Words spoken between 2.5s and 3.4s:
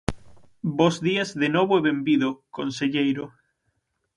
conselleiro.